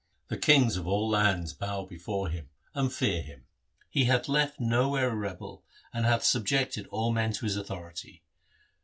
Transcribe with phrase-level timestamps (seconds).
[0.29, 3.45] The kings of all lands bow before him, and fear him.
[3.87, 8.23] He hath left nowhere a rebel, and hath subjected all men to his authority.